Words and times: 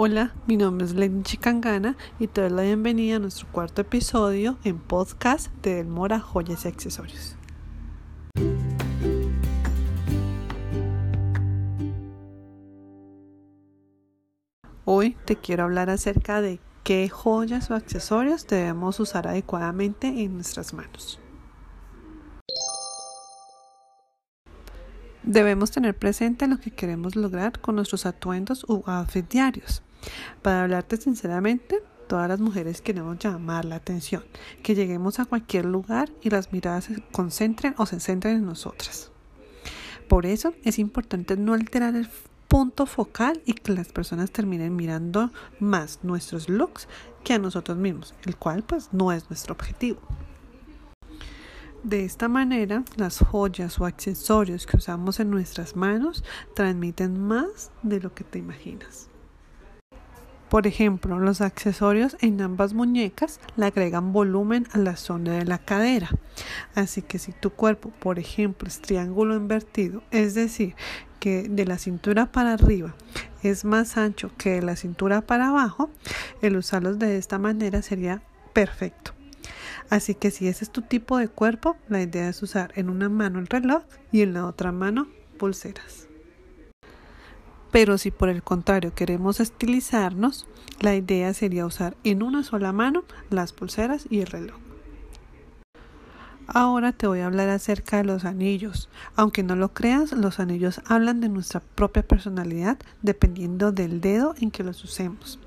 Hola, 0.00 0.32
mi 0.46 0.56
nombre 0.56 0.86
es 0.86 0.94
Lenny 0.94 1.24
Chicangana 1.24 1.96
y 2.20 2.28
te 2.28 2.42
doy 2.42 2.50
la 2.50 2.62
bienvenida 2.62 3.16
a 3.16 3.18
nuestro 3.18 3.48
cuarto 3.50 3.80
episodio 3.80 4.56
en 4.62 4.78
podcast 4.78 5.52
de 5.56 5.74
Del 5.74 5.88
Mora 5.88 6.20
Joyas 6.20 6.64
y 6.64 6.68
Accesorios. 6.68 7.34
Hoy 14.84 15.16
te 15.24 15.34
quiero 15.34 15.64
hablar 15.64 15.90
acerca 15.90 16.40
de 16.40 16.60
qué 16.84 17.08
joyas 17.08 17.68
o 17.72 17.74
accesorios 17.74 18.46
debemos 18.46 19.00
usar 19.00 19.26
adecuadamente 19.26 20.06
en 20.06 20.34
nuestras 20.34 20.74
manos. 20.74 21.18
Debemos 25.24 25.72
tener 25.72 25.98
presente 25.98 26.46
lo 26.46 26.60
que 26.60 26.70
queremos 26.70 27.16
lograr 27.16 27.60
con 27.60 27.74
nuestros 27.74 28.06
atuendos 28.06 28.64
u 28.68 28.84
outfits 28.86 29.28
diarios. 29.28 29.82
Para 30.42 30.62
hablarte 30.62 30.96
sinceramente, 30.96 31.82
todas 32.08 32.28
las 32.28 32.40
mujeres 32.40 32.80
queremos 32.80 33.18
llamar 33.18 33.64
la 33.64 33.76
atención, 33.76 34.24
que 34.62 34.74
lleguemos 34.74 35.20
a 35.20 35.26
cualquier 35.26 35.66
lugar 35.66 36.10
y 36.22 36.30
las 36.30 36.52
miradas 36.52 36.84
se 36.84 37.02
concentren 37.12 37.74
o 37.78 37.86
se 37.86 38.00
centren 38.00 38.36
en 38.36 38.46
nosotras. 38.46 39.10
Por 40.08 40.24
eso 40.26 40.54
es 40.64 40.78
importante 40.78 41.36
no 41.36 41.52
alterar 41.52 41.94
el 41.94 42.08
punto 42.48 42.86
focal 42.86 43.42
y 43.44 43.52
que 43.52 43.74
las 43.74 43.92
personas 43.92 44.30
terminen 44.30 44.74
mirando 44.74 45.30
más 45.60 46.00
nuestros 46.02 46.48
looks 46.48 46.88
que 47.22 47.34
a 47.34 47.38
nosotros 47.38 47.76
mismos, 47.76 48.14
el 48.24 48.36
cual 48.36 48.62
pues 48.62 48.88
no 48.92 49.12
es 49.12 49.28
nuestro 49.28 49.52
objetivo. 49.52 50.00
De 51.82 52.04
esta 52.04 52.26
manera, 52.26 52.84
las 52.96 53.18
joyas 53.18 53.78
o 53.78 53.84
accesorios 53.84 54.66
que 54.66 54.78
usamos 54.78 55.20
en 55.20 55.30
nuestras 55.30 55.76
manos 55.76 56.24
transmiten 56.54 57.20
más 57.20 57.70
de 57.82 58.00
lo 58.00 58.14
que 58.14 58.24
te 58.24 58.38
imaginas. 58.38 59.08
Por 60.50 60.66
ejemplo, 60.66 61.18
los 61.18 61.40
accesorios 61.42 62.16
en 62.20 62.40
ambas 62.40 62.72
muñecas 62.72 63.38
le 63.56 63.66
agregan 63.66 64.12
volumen 64.12 64.66
a 64.72 64.78
la 64.78 64.96
zona 64.96 65.34
de 65.34 65.44
la 65.44 65.58
cadera. 65.58 66.08
Así 66.74 67.02
que 67.02 67.18
si 67.18 67.32
tu 67.32 67.50
cuerpo, 67.50 67.90
por 67.90 68.18
ejemplo, 68.18 68.66
es 68.66 68.80
triángulo 68.80 69.34
invertido, 69.36 70.02
es 70.10 70.34
decir, 70.34 70.74
que 71.20 71.48
de 71.48 71.66
la 71.66 71.78
cintura 71.78 72.32
para 72.32 72.54
arriba 72.54 72.94
es 73.42 73.64
más 73.64 73.96
ancho 73.96 74.30
que 74.38 74.50
de 74.50 74.62
la 74.62 74.76
cintura 74.76 75.20
para 75.20 75.48
abajo, 75.48 75.90
el 76.42 76.56
usarlos 76.56 76.98
de 76.98 77.18
esta 77.18 77.38
manera 77.38 77.82
sería 77.82 78.22
perfecto. 78.52 79.12
Así 79.90 80.14
que 80.14 80.30
si 80.30 80.48
ese 80.48 80.64
es 80.64 80.70
tu 80.70 80.82
tipo 80.82 81.18
de 81.18 81.28
cuerpo, 81.28 81.76
la 81.88 82.02
idea 82.02 82.28
es 82.28 82.42
usar 82.42 82.72
en 82.74 82.90
una 82.90 83.08
mano 83.08 83.38
el 83.38 83.46
reloj 83.46 83.82
y 84.12 84.22
en 84.22 84.34
la 84.34 84.46
otra 84.46 84.72
mano 84.72 85.08
pulseras. 85.38 86.07
Pero 87.78 87.96
si 87.96 88.10
por 88.10 88.28
el 88.28 88.42
contrario 88.42 88.92
queremos 88.92 89.38
estilizarnos, 89.38 90.48
la 90.80 90.96
idea 90.96 91.32
sería 91.32 91.64
usar 91.64 91.96
en 92.02 92.24
una 92.24 92.42
sola 92.42 92.72
mano 92.72 93.04
las 93.30 93.52
pulseras 93.52 94.08
y 94.10 94.18
el 94.18 94.26
reloj. 94.26 94.56
Ahora 96.48 96.90
te 96.90 97.06
voy 97.06 97.20
a 97.20 97.26
hablar 97.26 97.48
acerca 97.50 97.98
de 97.98 98.02
los 98.02 98.24
anillos. 98.24 98.88
Aunque 99.14 99.44
no 99.44 99.54
lo 99.54 99.74
creas, 99.74 100.10
los 100.10 100.40
anillos 100.40 100.80
hablan 100.86 101.20
de 101.20 101.28
nuestra 101.28 101.60
propia 101.60 102.02
personalidad 102.02 102.78
dependiendo 103.02 103.70
del 103.70 104.00
dedo 104.00 104.34
en 104.40 104.50
que 104.50 104.64
los 104.64 104.82
usemos. 104.82 105.38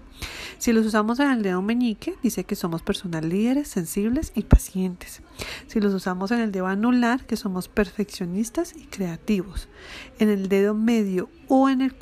Si 0.62 0.74
los 0.74 0.86
usamos 0.86 1.20
en 1.20 1.32
el 1.32 1.42
dedo 1.42 1.64
meñique, 1.64 2.14
dice 2.22 2.44
que 2.44 2.56
somos 2.56 2.84
personas 2.84 3.26
líderes, 3.26 3.68
sensibles 3.68 4.32
y 4.36 4.44
pacientes. 4.44 5.24
Si 5.66 5.80
los 5.80 5.92
usamos 5.92 6.30
en 6.30 6.40
el 6.40 6.52
dedo 6.52 6.68
anular, 6.68 7.26
que 7.26 7.36
somos 7.36 7.68
perfeccionistas 7.68 8.76
y 8.76 8.86
creativos. 8.86 9.70
En 10.20 10.30
el 10.30 10.50
dedo 10.50 10.76
medio 10.76 11.30
o 11.48 11.68
en 11.68 11.82
el 11.82 11.96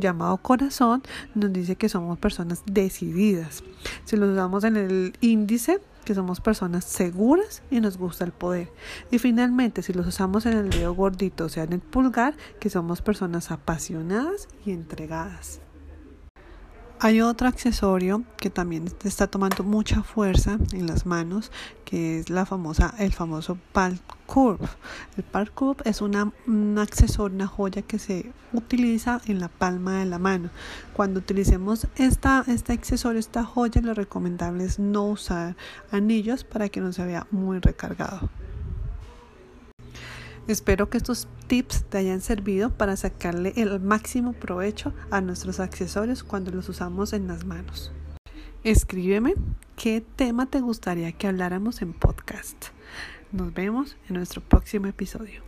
llamado 0.00 0.38
corazón, 0.38 1.04
nos 1.36 1.52
dice 1.52 1.76
que 1.76 1.88
somos 1.88 2.18
personas 2.18 2.64
decididas. 2.66 3.62
Si 4.06 4.16
los 4.16 4.30
usamos 4.30 4.64
en 4.64 4.76
el 4.76 5.12
índice, 5.20 5.80
que 6.04 6.16
somos 6.16 6.40
personas 6.40 6.84
seguras 6.86 7.62
y 7.70 7.78
nos 7.78 7.96
gusta 7.96 8.24
el 8.24 8.32
poder. 8.32 8.72
Y 9.12 9.20
finalmente, 9.20 9.84
si 9.84 9.92
los 9.92 10.08
usamos 10.08 10.46
en 10.46 10.54
el 10.54 10.70
dedo 10.70 10.96
gordito, 10.96 11.44
o 11.44 11.48
sea, 11.48 11.62
en 11.62 11.74
el 11.74 11.80
pulgar, 11.80 12.34
que 12.58 12.70
somos 12.70 13.02
personas 13.02 13.52
apasionadas 13.52 14.48
y 14.66 14.72
entregadas. 14.72 15.60
Hay 17.02 17.22
otro 17.22 17.48
accesorio 17.48 18.24
que 18.36 18.50
también 18.50 18.84
está 19.04 19.26
tomando 19.26 19.64
mucha 19.64 20.02
fuerza 20.02 20.58
en 20.74 20.86
las 20.86 21.06
manos, 21.06 21.50
que 21.86 22.18
es 22.18 22.26
el 22.28 23.12
famoso 23.14 23.56
Curve. 24.26 24.68
El 25.16 25.50
Curve 25.50 25.82
es 25.86 26.02
una, 26.02 26.30
un 26.46 26.78
accesorio, 26.78 27.34
una 27.34 27.46
joya 27.46 27.80
que 27.80 27.98
se 27.98 28.30
utiliza 28.52 29.22
en 29.24 29.40
la 29.40 29.48
palma 29.48 30.00
de 30.00 30.04
la 30.04 30.18
mano. 30.18 30.50
Cuando 30.92 31.20
utilicemos 31.20 31.86
esta, 31.96 32.44
este 32.46 32.74
accesorio, 32.74 33.18
esta 33.18 33.44
joya, 33.44 33.80
lo 33.80 33.94
recomendable 33.94 34.64
es 34.64 34.78
no 34.78 35.06
usar 35.06 35.56
anillos 35.90 36.44
para 36.44 36.68
que 36.68 36.82
no 36.82 36.92
se 36.92 37.06
vea 37.06 37.26
muy 37.30 37.60
recargado. 37.60 38.28
Espero 40.50 40.90
que 40.90 40.96
estos 40.96 41.28
tips 41.46 41.84
te 41.84 41.98
hayan 41.98 42.20
servido 42.20 42.70
para 42.70 42.96
sacarle 42.96 43.52
el 43.54 43.78
máximo 43.78 44.32
provecho 44.32 44.92
a 45.12 45.20
nuestros 45.20 45.60
accesorios 45.60 46.24
cuando 46.24 46.50
los 46.50 46.68
usamos 46.68 47.12
en 47.12 47.28
las 47.28 47.44
manos. 47.44 47.92
Escríbeme 48.64 49.34
qué 49.76 50.02
tema 50.16 50.46
te 50.46 50.58
gustaría 50.58 51.12
que 51.12 51.28
habláramos 51.28 51.82
en 51.82 51.92
podcast. 51.92 52.66
Nos 53.30 53.54
vemos 53.54 53.96
en 54.08 54.16
nuestro 54.16 54.42
próximo 54.42 54.88
episodio. 54.88 55.40